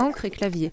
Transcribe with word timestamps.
encre 0.00 0.24
et 0.24 0.30
clavier. 0.30 0.70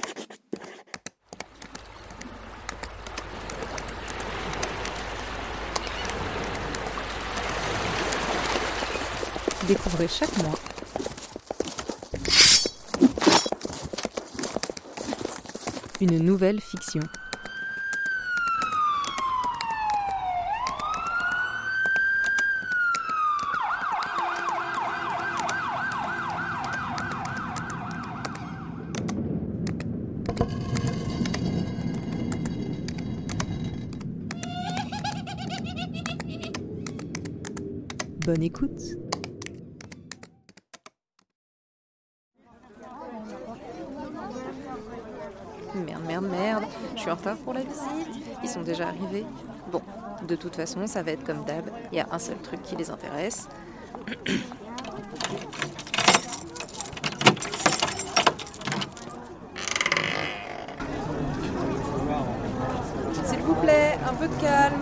Découvrez 9.67 10.07
chaque 10.07 10.35
mois 10.37 10.57
une 15.99 16.19
nouvelle 16.19 16.61
fiction. 16.61 17.01
Bonne 38.27 38.43
écoute. 38.43 38.81
Merde, 45.73 46.03
merde, 46.05 46.25
merde. 46.25 46.63
Je 46.95 46.99
suis 46.99 47.09
en 47.09 47.15
retard 47.15 47.37
pour 47.37 47.53
la 47.53 47.61
visite. 47.61 48.25
Ils 48.43 48.49
sont 48.49 48.63
déjà 48.63 48.89
arrivés. 48.89 49.25
Bon, 49.71 49.81
de 50.27 50.35
toute 50.35 50.57
façon, 50.57 50.85
ça 50.87 51.03
va 51.03 51.11
être 51.11 51.23
comme 51.23 51.45
d'hab. 51.45 51.71
Il 51.93 51.99
y 51.99 52.01
a 52.01 52.07
un 52.11 52.19
seul 52.19 52.35
truc 52.39 52.61
qui 52.63 52.75
les 52.75 52.89
intéresse. 52.89 53.47
S'il 63.23 63.39
vous 63.39 63.55
plaît, 63.55 63.97
un 64.05 64.13
peu 64.15 64.27
de 64.27 64.41
calme. 64.41 64.81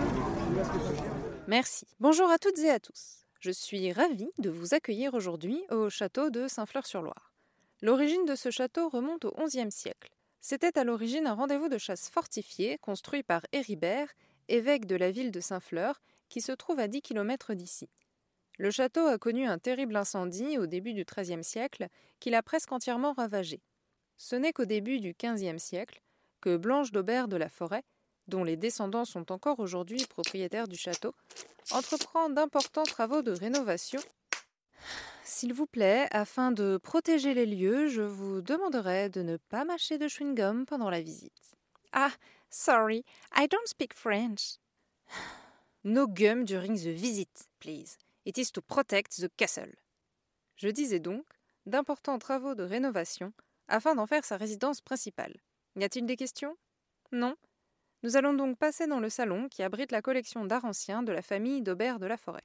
Merci. 1.46 1.86
Bonjour 2.00 2.28
à 2.28 2.38
toutes 2.38 2.58
et 2.58 2.70
à 2.70 2.80
tous. 2.80 3.25
Je 3.40 3.50
suis 3.50 3.92
ravie 3.92 4.30
de 4.38 4.48
vous 4.48 4.72
accueillir 4.72 5.12
aujourd'hui 5.12 5.62
au 5.70 5.90
château 5.90 6.30
de 6.30 6.48
Saint-Fleur-sur-Loire. 6.48 7.34
L'origine 7.82 8.24
de 8.24 8.34
ce 8.34 8.50
château 8.50 8.88
remonte 8.88 9.26
au 9.26 9.34
XIe 9.44 9.70
siècle. 9.70 10.10
C'était 10.40 10.78
à 10.78 10.84
l'origine 10.84 11.26
un 11.26 11.34
rendez-vous 11.34 11.68
de 11.68 11.76
chasse 11.76 12.08
fortifié 12.08 12.78
construit 12.78 13.22
par 13.22 13.42
Héribert, 13.52 14.08
évêque 14.48 14.86
de 14.86 14.96
la 14.96 15.10
ville 15.10 15.32
de 15.32 15.40
Saint-Fleur, 15.40 16.00
qui 16.30 16.40
se 16.40 16.52
trouve 16.52 16.78
à 16.78 16.88
10 16.88 17.02
km 17.02 17.52
d'ici. 17.52 17.90
Le 18.58 18.70
château 18.70 19.06
a 19.06 19.18
connu 19.18 19.44
un 19.44 19.58
terrible 19.58 19.96
incendie 19.96 20.56
au 20.56 20.66
début 20.66 20.94
du 20.94 21.04
XIIIe 21.04 21.44
siècle 21.44 21.88
qui 22.20 22.30
l'a 22.30 22.42
presque 22.42 22.72
entièrement 22.72 23.12
ravagé. 23.12 23.60
Ce 24.16 24.34
n'est 24.34 24.54
qu'au 24.54 24.64
début 24.64 24.98
du 24.98 25.14
XVe 25.14 25.58
siècle 25.58 26.00
que 26.40 26.56
Blanche 26.56 26.90
d'Aubert 26.90 27.28
de 27.28 27.36
la 27.36 27.50
Forêt, 27.50 27.84
dont 28.28 28.44
les 28.44 28.56
descendants 28.56 29.04
sont 29.04 29.32
encore 29.32 29.60
aujourd'hui 29.60 30.04
propriétaires 30.06 30.68
du 30.68 30.76
château, 30.76 31.14
entreprend 31.70 32.28
d'importants 32.30 32.84
travaux 32.84 33.22
de 33.22 33.32
rénovation. 33.32 34.00
S'il 35.24 35.52
vous 35.52 35.66
plaît, 35.66 36.06
afin 36.12 36.52
de 36.52 36.78
protéger 36.82 37.34
les 37.34 37.46
lieux, 37.46 37.88
je 37.88 38.02
vous 38.02 38.42
demanderai 38.42 39.08
de 39.08 39.22
ne 39.22 39.36
pas 39.36 39.64
mâcher 39.64 39.98
de 39.98 40.06
chewing-gum 40.06 40.66
pendant 40.66 40.90
la 40.90 41.00
visite. 41.00 41.56
Ah, 41.92 42.12
sorry, 42.48 43.04
I 43.36 43.48
don't 43.48 43.66
speak 43.66 43.94
French. 43.94 44.58
No 45.84 46.06
gum 46.06 46.44
during 46.44 46.76
the 46.76 46.92
visit, 46.92 47.48
please. 47.60 47.96
It 48.24 48.38
is 48.38 48.50
to 48.52 48.60
protect 48.60 49.20
the 49.20 49.28
castle. 49.36 49.74
Je 50.56 50.68
disais 50.68 51.00
donc 51.00 51.24
d'importants 51.66 52.18
travaux 52.18 52.54
de 52.54 52.62
rénovation 52.62 53.32
afin 53.68 53.94
d'en 53.94 54.06
faire 54.06 54.24
sa 54.24 54.36
résidence 54.36 54.80
principale. 54.80 55.34
Y 55.76 55.84
a-t-il 55.84 56.06
des 56.06 56.16
questions? 56.16 56.56
Non? 57.12 57.36
Nous 58.02 58.16
allons 58.16 58.34
donc 58.34 58.58
passer 58.58 58.86
dans 58.86 59.00
le 59.00 59.08
salon 59.08 59.48
qui 59.48 59.62
abrite 59.62 59.90
la 59.90 60.02
collection 60.02 60.44
d'art 60.44 60.66
ancien 60.66 61.02
de 61.02 61.12
la 61.12 61.22
famille 61.22 61.62
d'Aubert 61.62 61.98
de 61.98 62.06
la 62.06 62.16
Forêt. 62.16 62.42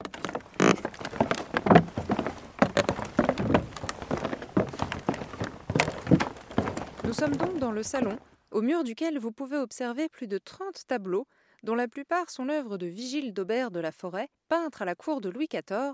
Nous 7.04 7.14
sommes 7.14 7.36
donc 7.36 7.60
dans 7.60 7.74
le 7.74 7.84
salon, 7.84 8.18
au 8.52 8.62
mur 8.62 8.86
duquel 8.86 9.20
vous 9.20 9.34
pouvez 9.34 9.58
observer 9.58 10.08
plus 10.08 10.28
de 10.28 10.38
30 10.38 10.88
tableaux, 10.88 11.28
dont 11.64 11.76
la 11.76 11.90
plupart 11.90 12.30
sont 12.30 12.46
l'œuvre 12.46 12.78
de 12.78 12.88
Vigile 12.88 13.34
d'Aubert 13.34 13.70
de 13.70 13.82
la 13.82 13.92
Forêt, 13.92 14.30
peintre 14.48 14.82
à 14.82 14.86
la 14.86 14.96
cour 14.96 15.20
de 15.20 15.30
Louis 15.30 15.50
XIV. 15.50 15.94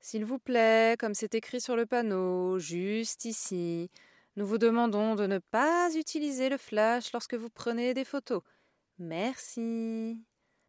S'il 0.00 0.24
vous 0.24 0.38
plaît, 0.38 0.94
comme 1.00 1.14
c'est 1.14 1.34
écrit 1.34 1.60
sur 1.60 1.74
le 1.74 1.84
panneau, 1.84 2.60
juste 2.60 3.24
ici, 3.24 3.90
nous 4.36 4.46
vous 4.46 4.58
demandons 4.58 5.14
de 5.14 5.26
ne 5.26 5.38
pas 5.38 5.88
utiliser 5.94 6.48
le 6.48 6.58
flash 6.58 7.12
lorsque 7.12 7.34
vous 7.34 7.48
prenez 7.48 7.94
des 7.94 8.04
photos. 8.04 8.42
Merci. 8.98 10.22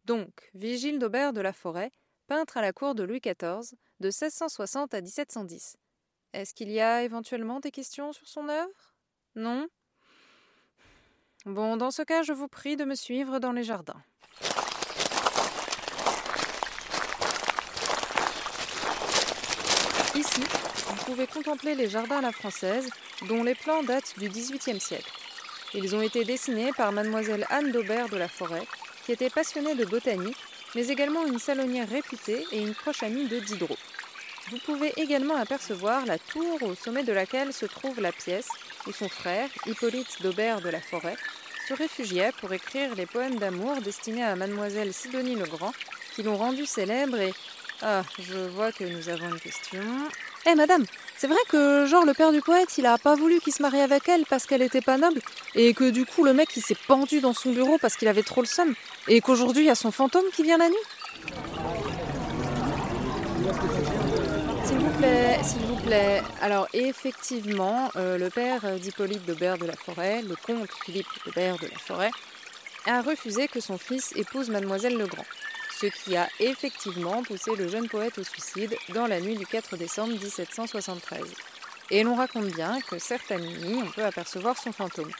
Donc, 0.04 0.50
Vigile 0.54 0.98
d'Aubert 0.98 1.34
de 1.34 1.42
la 1.42 1.52
Forêt, 1.52 1.92
peintre 2.26 2.56
à 2.56 2.62
la 2.62 2.72
cour 2.72 2.94
de 2.94 3.02
Louis 3.02 3.20
XIV, 3.20 3.76
de 4.00 4.08
1660 4.08 4.94
à 4.94 5.00
1710. 5.02 5.76
Est-ce 6.32 6.54
qu'il 6.54 6.70
y 6.70 6.80
a 6.80 7.02
éventuellement 7.02 7.60
des 7.60 7.70
questions 7.70 8.12
sur 8.12 8.26
son 8.26 8.48
œuvre? 8.48 8.94
Non? 9.34 9.68
Bon, 11.44 11.76
dans 11.76 11.90
ce 11.90 12.02
cas, 12.02 12.22
je 12.22 12.32
vous 12.32 12.48
prie 12.48 12.76
de 12.76 12.84
me 12.84 12.94
suivre 12.94 13.38
dans 13.38 13.52
les 13.52 13.64
jardins. 13.64 14.02
Ici, 20.14 20.42
vous 20.86 21.04
pouvez 21.04 21.26
contempler 21.26 21.74
les 21.74 21.88
jardins 21.88 22.18
à 22.18 22.22
la 22.22 22.32
française, 22.32 22.90
dont 23.26 23.42
les 23.42 23.54
plans 23.54 23.82
datent 23.82 24.14
du 24.18 24.28
XVIIIe 24.28 24.80
siècle. 24.80 25.10
Ils 25.74 25.94
ont 25.94 26.02
été 26.02 26.24
dessinés 26.24 26.72
par 26.76 26.92
mademoiselle 26.92 27.46
Anne 27.50 27.72
d'Aubert 27.72 28.08
de 28.08 28.16
la 28.16 28.28
Forêt, 28.28 28.66
qui 29.04 29.12
était 29.12 29.30
passionnée 29.30 29.74
de 29.74 29.84
botanique, 29.84 30.36
mais 30.74 30.88
également 30.88 31.26
une 31.26 31.38
salonnière 31.38 31.88
réputée 31.88 32.46
et 32.52 32.60
une 32.60 32.74
proche 32.74 33.02
amie 33.02 33.26
de 33.26 33.38
Diderot. 33.40 33.76
Vous 34.50 34.58
pouvez 34.64 34.92
également 34.96 35.36
apercevoir 35.36 36.06
la 36.06 36.18
tour 36.18 36.62
au 36.62 36.74
sommet 36.74 37.02
de 37.02 37.12
laquelle 37.12 37.52
se 37.52 37.66
trouve 37.66 38.00
la 38.00 38.12
pièce 38.12 38.48
où 38.86 38.92
son 38.92 39.08
frère, 39.08 39.48
Hippolyte 39.66 40.22
d'Aubert 40.22 40.62
de 40.62 40.70
la 40.70 40.80
Forêt, 40.80 41.16
se 41.68 41.74
réfugiait 41.74 42.32
pour 42.40 42.52
écrire 42.54 42.94
les 42.94 43.04
poèmes 43.04 43.38
d'amour 43.38 43.80
destinés 43.82 44.24
à 44.24 44.36
mademoiselle 44.36 44.94
Sidonie 44.94 45.34
Legrand, 45.34 45.74
qui 46.14 46.22
l'ont 46.22 46.36
rendu 46.36 46.64
célèbre 46.64 47.18
et... 47.18 47.34
Ah, 47.82 48.02
je 48.18 48.38
vois 48.38 48.72
que 48.72 48.82
nous 48.82 49.08
avons 49.08 49.28
une 49.28 49.38
question. 49.38 49.80
Eh 50.50 50.54
madame, 50.54 50.84
c'est 51.18 51.26
vrai 51.26 51.36
que 51.50 51.84
genre 51.84 52.06
le 52.06 52.14
père 52.14 52.32
du 52.32 52.40
poète, 52.40 52.78
il 52.78 52.86
a 52.86 52.96
pas 52.96 53.14
voulu 53.14 53.38
qu'il 53.38 53.52
se 53.52 53.60
marie 53.60 53.82
avec 53.82 54.08
elle 54.08 54.24
parce 54.24 54.46
qu'elle 54.46 54.62
était 54.62 54.80
pas 54.80 54.96
noble, 54.96 55.20
et 55.54 55.74
que 55.74 55.90
du 55.90 56.06
coup 56.06 56.24
le 56.24 56.32
mec 56.32 56.56
il 56.56 56.62
s'est 56.62 56.76
pendu 56.86 57.20
dans 57.20 57.34
son 57.34 57.52
bureau 57.52 57.76
parce 57.78 57.96
qu'il 57.96 58.08
avait 58.08 58.22
trop 58.22 58.40
le 58.40 58.46
somme, 58.46 58.74
et 59.08 59.20
qu'aujourd'hui 59.20 59.64
il 59.64 59.66
y 59.66 59.70
a 59.70 59.74
son 59.74 59.90
fantôme 59.90 60.24
qui 60.32 60.44
vient 60.44 60.56
la 60.56 60.70
nuit 60.70 60.76
S'il 64.64 64.78
vous 64.78 64.98
plaît, 64.98 65.38
s'il 65.42 65.62
vous 65.66 65.82
plaît. 65.82 66.22
Alors 66.40 66.66
effectivement, 66.72 67.90
euh, 67.96 68.16
le 68.16 68.30
père 68.30 68.78
d'Hippolyte 68.80 69.26
d'Aubert 69.26 69.58
de 69.58 69.66
la 69.66 69.76
Forêt, 69.76 70.22
le 70.22 70.34
comte 70.34 70.70
Philippe 70.82 71.08
d'Aubert 71.26 71.58
de 71.58 71.66
la 71.66 71.78
Forêt, 71.78 72.10
a 72.86 73.02
refusé 73.02 73.48
que 73.48 73.60
son 73.60 73.76
fils 73.76 74.14
épouse 74.16 74.48
mademoiselle 74.48 74.96
Legrand 74.96 75.26
ce 75.80 75.86
qui 75.86 76.16
a 76.16 76.28
effectivement 76.40 77.22
poussé 77.22 77.54
le 77.56 77.68
jeune 77.68 77.88
poète 77.88 78.18
au 78.18 78.24
suicide 78.24 78.76
dans 78.94 79.06
la 79.06 79.20
nuit 79.20 79.36
du 79.36 79.46
4 79.46 79.76
décembre 79.76 80.12
1773. 80.12 81.20
Et 81.90 82.02
l'on 82.02 82.16
raconte 82.16 82.48
bien 82.48 82.80
que 82.90 82.98
certaines 82.98 83.46
nuits, 83.46 83.82
on 83.84 83.90
peut 83.90 84.04
apercevoir 84.04 84.58
son 84.58 84.72
fantôme. 84.72 85.10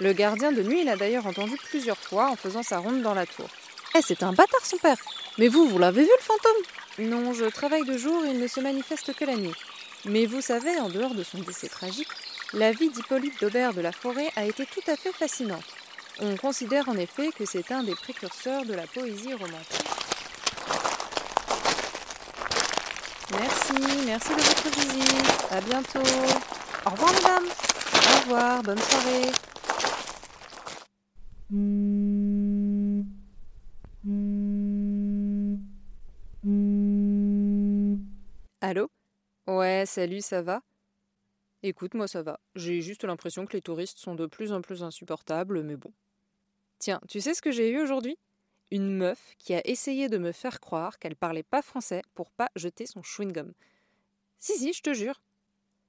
Le 0.00 0.12
gardien 0.12 0.52
de 0.52 0.62
nuit 0.62 0.84
l'a 0.84 0.96
d'ailleurs 0.96 1.26
entendu 1.26 1.56
plusieurs 1.68 1.98
fois 1.98 2.30
en 2.30 2.36
faisant 2.36 2.62
sa 2.62 2.78
ronde 2.78 3.02
dans 3.02 3.14
la 3.14 3.26
tour. 3.26 3.48
Eh, 3.94 4.02
c'est 4.02 4.22
un 4.22 4.32
bâtard 4.32 4.64
son 4.64 4.78
père 4.78 4.96
Mais 5.38 5.48
vous, 5.48 5.68
vous 5.68 5.78
l'avez 5.78 6.02
vu 6.02 6.10
le 6.16 6.24
fantôme? 6.24 7.10
Non, 7.10 7.34
je 7.34 7.44
travaille 7.44 7.84
de 7.84 7.98
jour 7.98 8.24
et 8.24 8.30
il 8.30 8.40
ne 8.40 8.48
se 8.48 8.60
manifeste 8.60 9.14
que 9.14 9.24
la 9.24 9.36
nuit. 9.36 9.54
Mais 10.06 10.26
vous 10.26 10.40
savez, 10.40 10.78
en 10.80 10.88
dehors 10.88 11.14
de 11.14 11.22
son 11.22 11.38
décès 11.38 11.68
tragique, 11.68 12.08
la 12.54 12.72
vie 12.72 12.88
d'Hippolyte 12.88 13.40
d'Aubert 13.40 13.74
de 13.74 13.82
la 13.82 13.92
Forêt 13.92 14.30
a 14.36 14.46
été 14.46 14.64
tout 14.64 14.90
à 14.90 14.96
fait 14.96 15.12
fascinante. 15.12 15.64
On 16.20 16.36
considère 16.36 16.88
en 16.88 16.96
effet 16.96 17.30
que 17.36 17.44
c'est 17.44 17.70
un 17.70 17.82
des 17.84 17.94
précurseurs 17.94 18.64
de 18.64 18.74
la 18.74 18.86
poésie 18.86 19.34
romantique. 19.34 19.97
Merci, 23.30 23.72
merci 24.06 24.30
de 24.30 24.40
votre 24.40 24.68
visite. 24.70 25.46
À 25.50 25.60
bientôt. 25.60 26.00
Au 26.86 26.90
revoir, 26.90 27.12
madame. 27.12 27.44
Au 27.44 28.20
revoir, 28.22 28.62
bonne 28.62 28.78
soirée. 28.78 29.32
Allô? 38.62 38.90
Ouais, 39.46 39.84
salut, 39.86 40.22
ça 40.22 40.40
va? 40.40 40.62
Écoute, 41.62 41.94
moi 41.94 42.08
ça 42.08 42.22
va. 42.22 42.40
J'ai 42.54 42.80
juste 42.80 43.04
l'impression 43.04 43.44
que 43.44 43.52
les 43.52 43.62
touristes 43.62 43.98
sont 43.98 44.14
de 44.14 44.26
plus 44.26 44.52
en 44.52 44.62
plus 44.62 44.82
insupportables, 44.82 45.62
mais 45.62 45.76
bon. 45.76 45.92
Tiens, 46.78 47.00
tu 47.08 47.20
sais 47.20 47.34
ce 47.34 47.42
que 47.42 47.50
j'ai 47.50 47.70
eu 47.70 47.80
aujourd'hui? 47.80 48.16
Une 48.70 48.90
meuf 48.90 49.34
qui 49.38 49.54
a 49.54 49.66
essayé 49.66 50.08
de 50.08 50.18
me 50.18 50.32
faire 50.32 50.60
croire 50.60 50.98
qu'elle 50.98 51.16
parlait 51.16 51.42
pas 51.42 51.62
français 51.62 52.02
pour 52.14 52.30
pas 52.30 52.50
jeter 52.54 52.86
son 52.86 53.00
chewing-gum. 53.00 53.52
Si, 54.38 54.58
si, 54.58 54.72
je 54.72 54.82
te 54.82 54.92
jure. 54.92 55.22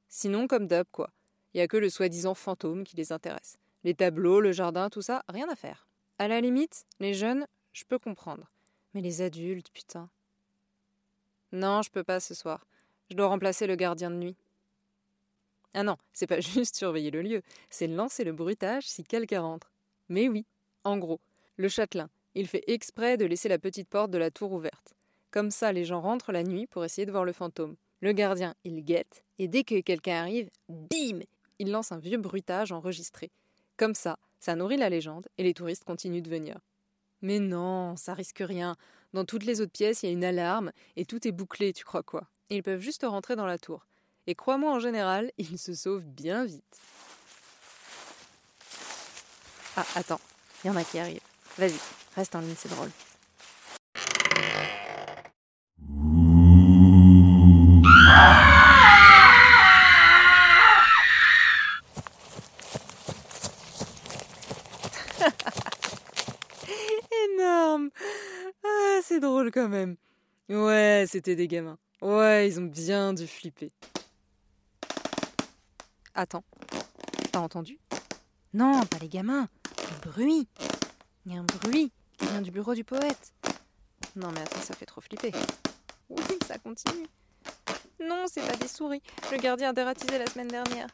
Sinon, 0.07 0.47
comme 0.47 0.67
d'hab, 0.67 0.87
quoi. 0.91 1.11
Il 1.53 1.57
n'y 1.57 1.61
a 1.61 1.67
que 1.67 1.77
le 1.77 1.89
soi-disant 1.89 2.35
fantôme 2.35 2.83
qui 2.83 2.95
les 2.95 3.11
intéresse. 3.11 3.57
Les 3.83 3.95
tableaux, 3.95 4.39
le 4.39 4.51
jardin, 4.51 4.89
tout 4.89 5.01
ça, 5.01 5.23
rien 5.27 5.49
à 5.49 5.55
faire. 5.55 5.87
À 6.17 6.27
la 6.27 6.41
limite, 6.41 6.85
les 6.99 7.13
jeunes, 7.13 7.47
je 7.73 7.83
peux 7.85 7.99
comprendre. 7.99 8.49
Mais 8.93 9.01
les 9.01 9.21
adultes, 9.21 9.71
putain. 9.71 10.09
Non, 11.51 11.81
je 11.81 11.89
peux 11.89 12.03
pas 12.03 12.19
ce 12.19 12.33
soir. 12.33 12.65
Je 13.09 13.15
dois 13.15 13.27
remplacer 13.27 13.67
le 13.67 13.75
gardien 13.75 14.11
de 14.11 14.15
nuit. 14.15 14.35
Ah 15.73 15.83
non, 15.83 15.97
c'est 16.13 16.27
pas 16.27 16.39
juste 16.41 16.75
surveiller 16.75 17.11
le 17.11 17.21
lieu, 17.21 17.41
c'est 17.69 17.87
lancer 17.87 18.23
le 18.23 18.33
bruitage 18.33 18.87
si 18.87 19.03
quelqu'un 19.03 19.41
rentre. 19.41 19.71
Mais 20.09 20.27
oui, 20.27 20.45
en 20.83 20.97
gros, 20.97 21.19
le 21.57 21.69
châtelain, 21.69 22.09
il 22.35 22.47
fait 22.47 22.63
exprès 22.67 23.17
de 23.17 23.25
laisser 23.25 23.49
la 23.49 23.59
petite 23.59 23.89
porte 23.89 24.11
de 24.11 24.17
la 24.17 24.31
tour 24.31 24.51
ouverte. 24.51 24.93
Comme 25.31 25.51
ça, 25.51 25.71
les 25.71 25.85
gens 25.85 26.01
rentrent 26.01 26.31
la 26.31 26.43
nuit 26.43 26.67
pour 26.67 26.83
essayer 26.83 27.05
de 27.05 27.11
voir 27.11 27.25
le 27.25 27.33
fantôme. 27.33 27.75
Le 28.01 28.13
gardien, 28.13 28.55
il 28.63 28.83
guette, 28.83 29.23
et 29.37 29.47
dès 29.47 29.63
que 29.63 29.79
quelqu'un 29.81 30.21
arrive, 30.21 30.49
bim 30.69 31.19
Il 31.59 31.71
lance 31.71 31.91
un 31.91 31.99
vieux 31.99 32.17
bruitage 32.17 32.71
enregistré. 32.71 33.29
Comme 33.77 33.93
ça, 33.93 34.17
ça 34.39 34.55
nourrit 34.55 34.77
la 34.77 34.89
légende, 34.89 35.27
et 35.37 35.43
les 35.43 35.53
touristes 35.53 35.83
continuent 35.83 36.21
de 36.21 36.29
venir. 36.29 36.59
Mais 37.21 37.39
non, 37.39 37.95
ça 37.97 38.13
risque 38.13 38.41
rien. 38.45 38.75
Dans 39.13 39.25
toutes 39.25 39.43
les 39.43 39.59
autres 39.59 39.71
pièces, 39.71 40.03
il 40.03 40.05
y 40.07 40.09
a 40.09 40.13
une 40.13 40.23
alarme, 40.23 40.71
et 40.95 41.05
tout 41.05 41.27
est 41.27 41.31
bouclé, 41.31 41.73
tu 41.73 41.83
crois 41.83 42.03
quoi 42.03 42.27
Ils 42.49 42.63
peuvent 42.63 42.79
juste 42.79 43.03
rentrer 43.03 43.35
dans 43.35 43.45
la 43.45 43.57
tour. 43.57 43.85
Et 44.27 44.35
crois-moi, 44.35 44.71
en 44.71 44.79
général, 44.79 45.31
ils 45.37 45.59
se 45.59 45.73
sauvent 45.73 46.05
bien 46.05 46.45
vite. 46.45 46.79
Ah, 49.75 49.85
attends, 49.95 50.19
il 50.63 50.67
y 50.67 50.69
en 50.69 50.75
a 50.75 50.83
qui 50.83 50.99
arrivent. 50.99 51.19
Vas-y, 51.57 51.79
reste 52.19 52.35
en 52.35 52.41
ligne, 52.41 52.55
c'est 52.57 52.67
drôle. 52.69 52.89
Énorme 67.37 67.89
Ah, 68.65 68.99
c'est 69.01 69.21
drôle 69.21 69.49
quand 69.51 69.69
même. 69.69 69.95
Ouais, 70.49 71.05
c'était 71.07 71.37
des 71.37 71.47
gamins. 71.47 71.77
Ouais, 72.01 72.49
ils 72.49 72.59
ont 72.59 72.65
bien 72.65 73.13
dû 73.13 73.27
flipper. 73.27 73.71
Attends, 76.13 76.43
t'as 77.31 77.39
entendu? 77.39 77.79
Non, 78.53 78.85
pas 78.85 78.97
les 78.99 79.07
gamins. 79.07 79.47
Le 79.77 80.11
bruit. 80.11 80.49
Il 81.25 81.33
y 81.33 81.37
a 81.37 81.39
un 81.39 81.45
bruit 81.45 81.93
vient 82.27 82.41
du 82.41 82.51
bureau 82.51 82.73
du 82.73 82.83
poète. 82.83 83.33
Non 84.15 84.31
mais 84.31 84.41
attends, 84.41 84.61
ça 84.61 84.73
fait 84.73 84.85
trop 84.85 85.01
flipper. 85.01 85.31
Oui, 86.09 86.23
ça 86.47 86.57
continue. 86.57 87.07
Non, 87.99 88.25
c'est 88.31 88.45
pas 88.45 88.55
des 88.55 88.67
souris. 88.67 89.01
Le 89.31 89.37
gardien 89.37 89.69
a 89.69 89.73
dératisé 89.73 90.17
la 90.17 90.25
semaine 90.27 90.47
dernière. 90.47 90.87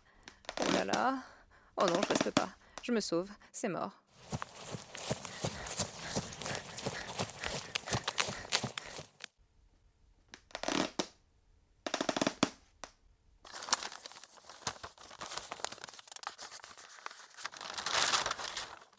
Oh 0.60 0.72
là 0.74 0.86
là. 0.86 1.18
Oh 1.78 1.86
non, 1.86 2.02
je 2.02 2.08
reste 2.08 2.32
pas. 2.32 2.50
Je 2.82 2.92
me 2.92 3.00
sauve. 3.00 3.30
C'est 3.52 3.70
mort. 3.70 3.92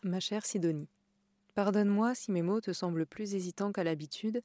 Ma 0.03 0.21
chère 0.21 0.47
Sidonie, 0.47 0.89
pardonne-moi 1.57 2.15
si 2.15 2.33
mes 2.33 2.43
mots 2.43 2.61
te 2.61 2.75
semblent 2.75 3.07
plus 3.07 3.35
hésitants 3.35 3.73
qu'à 3.73 3.83
l'habitude, 3.83 4.43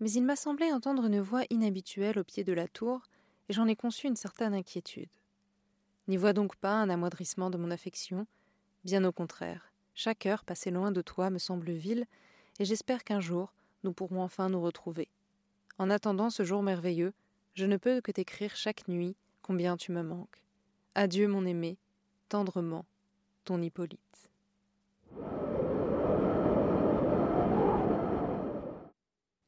mais 0.00 0.10
il 0.10 0.24
m'a 0.24 0.34
semblé 0.34 0.72
entendre 0.72 1.06
une 1.06 1.20
voix 1.20 1.44
inhabituelle 1.50 2.18
au 2.18 2.24
pied 2.24 2.42
de 2.42 2.52
la 2.52 2.66
tour, 2.66 3.02
et 3.48 3.52
j'en 3.52 3.68
ai 3.68 3.76
conçu 3.76 4.08
une 4.08 4.16
certaine 4.16 4.54
inquiétude. 4.54 5.08
N'y 6.08 6.16
vois 6.16 6.32
donc 6.32 6.56
pas 6.56 6.72
un 6.72 6.90
amoindrissement 6.90 7.48
de 7.48 7.58
mon 7.58 7.70
affection, 7.70 8.26
bien 8.84 9.04
au 9.04 9.12
contraire, 9.12 9.72
chaque 9.94 10.26
heure 10.26 10.42
passée 10.42 10.72
loin 10.72 10.90
de 10.90 11.00
toi 11.00 11.30
me 11.30 11.38
semble 11.38 11.70
vile, 11.70 12.06
et 12.58 12.64
j'espère 12.64 13.04
qu'un 13.04 13.20
jour 13.20 13.54
nous 13.84 13.92
pourrons 13.92 14.20
enfin 14.20 14.48
nous 14.48 14.60
retrouver. 14.60 15.06
En 15.78 15.90
attendant 15.90 16.28
ce 16.28 16.42
jour 16.42 16.64
merveilleux, 16.64 17.12
je 17.54 17.66
ne 17.66 17.76
peux 17.76 18.00
que 18.00 18.10
t'écrire 18.10 18.56
chaque 18.56 18.88
nuit 18.88 19.14
combien 19.42 19.76
tu 19.76 19.92
me 19.92 20.02
manques. 20.02 20.42
Adieu 20.96 21.28
mon 21.28 21.46
aimé, 21.46 21.78
tendrement, 22.28 22.84
ton 23.44 23.62
Hippolyte. 23.62 24.30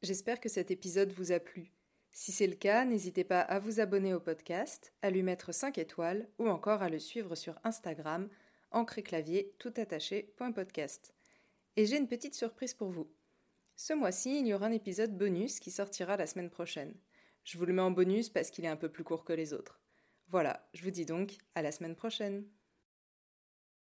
J'espère 0.03 0.39
que 0.39 0.49
cet 0.49 0.71
épisode 0.71 1.11
vous 1.11 1.31
a 1.31 1.39
plu. 1.39 1.71
Si 2.11 2.31
c'est 2.31 2.47
le 2.47 2.55
cas, 2.55 2.85
n'hésitez 2.85 3.23
pas 3.23 3.41
à 3.41 3.59
vous 3.59 3.79
abonner 3.79 4.15
au 4.15 4.19
podcast, 4.19 4.93
à 5.03 5.11
lui 5.11 5.21
mettre 5.21 5.53
5 5.53 5.77
étoiles 5.77 6.27
ou 6.39 6.49
encore 6.49 6.81
à 6.81 6.89
le 6.89 6.97
suivre 6.97 7.35
sur 7.35 7.59
Instagram, 7.63 8.27
encre 8.71 9.01
clavier 9.01 9.53
tout 9.59 9.73
attaché. 9.77 10.33
Et 11.75 11.85
j'ai 11.85 11.97
une 11.97 12.07
petite 12.07 12.33
surprise 12.33 12.73
pour 12.73 12.89
vous. 12.89 13.11
Ce 13.75 13.93
mois-ci, 13.93 14.39
il 14.39 14.47
y 14.47 14.55
aura 14.55 14.65
un 14.65 14.71
épisode 14.71 15.15
bonus 15.15 15.59
qui 15.59 15.69
sortira 15.69 16.17
la 16.17 16.25
semaine 16.25 16.49
prochaine. 16.49 16.95
Je 17.43 17.59
vous 17.59 17.65
le 17.65 17.73
mets 17.73 17.81
en 17.83 17.91
bonus 17.91 18.29
parce 18.29 18.49
qu'il 18.49 18.65
est 18.65 18.69
un 18.69 18.77
peu 18.77 18.89
plus 18.89 19.03
court 19.03 19.23
que 19.23 19.33
les 19.33 19.53
autres. 19.53 19.79
Voilà, 20.29 20.67
je 20.73 20.83
vous 20.83 20.91
dis 20.91 21.05
donc 21.05 21.37
à 21.53 21.61
la 21.61 21.71
semaine 21.71 21.95
prochaine. 21.95 22.45